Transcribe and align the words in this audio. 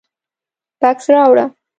_بکس 0.81 1.05
راوړه. 1.13 1.45